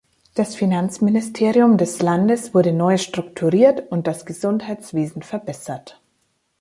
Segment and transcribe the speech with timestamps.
[0.33, 6.01] Das Finanzministerium des Landes wurde neu strukturiert und das Gesundheitswesen verbessert.